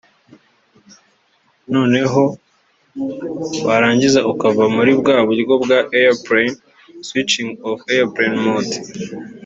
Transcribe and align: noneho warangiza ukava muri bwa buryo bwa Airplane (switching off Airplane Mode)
noneho 1.73 2.23
warangiza 3.65 4.19
ukava 4.31 4.63
muri 4.75 4.91
bwa 4.99 5.17
buryo 5.27 5.53
bwa 5.63 5.79
Airplane 5.99 6.53
(switching 7.07 7.49
off 7.69 7.79
Airplane 7.95 8.35
Mode) 8.43 8.77